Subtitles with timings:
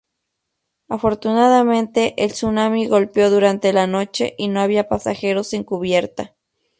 [0.89, 6.33] Afortunadamente el tsunami golpeó durante la noche y no había pasajeros en cubierta.